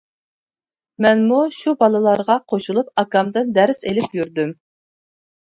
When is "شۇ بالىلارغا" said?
1.57-2.37